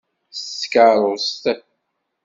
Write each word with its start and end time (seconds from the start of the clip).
S 0.37 0.39
tkeṛṛust! 0.61 1.43